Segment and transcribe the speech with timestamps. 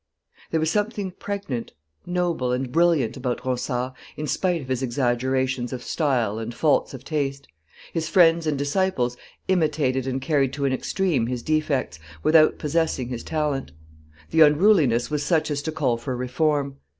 [0.49, 1.73] There was something pregnant,
[2.07, 7.03] noble, and brilliant about Ronsard, in spite of his exaggerations of style and faults of
[7.03, 7.47] taste;
[7.93, 9.15] his friends and disciples
[9.47, 13.73] imitated and carried to an extreme his defects, without possessing his talent;
[14.31, 16.77] the unruliness was such as to call for reform.